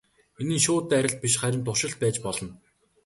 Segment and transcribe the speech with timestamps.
[0.41, 2.47] Энэ нь шууд дайралт биш харин туршилт байж болно.